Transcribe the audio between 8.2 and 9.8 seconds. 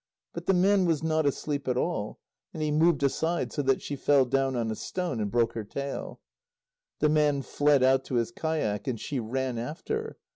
kayak. And she ran